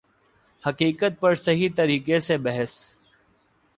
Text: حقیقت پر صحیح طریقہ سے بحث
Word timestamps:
حقیقت 0.63 1.19
پر 1.19 1.35
صحیح 1.35 1.69
طریقہ 1.75 2.19
سے 2.19 2.37
بحث 2.37 2.73